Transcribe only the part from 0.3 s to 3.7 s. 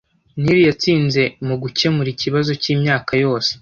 Nili yatsinze mugukemura ikibazo cyimyaka yose;